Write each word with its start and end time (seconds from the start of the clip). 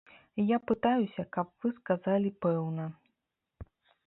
Я 0.51 0.57
пытаюся, 0.71 1.25
каб 1.37 1.47
вы 1.67 1.71
сказалі 1.77 2.29
пэўна! 2.47 2.85